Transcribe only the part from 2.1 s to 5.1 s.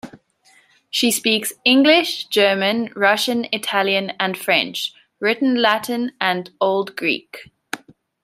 German, Russian, Italian and French;